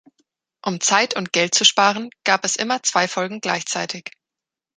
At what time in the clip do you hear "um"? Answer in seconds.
0.65-0.79